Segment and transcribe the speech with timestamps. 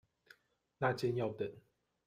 [0.79, 1.47] 那間要等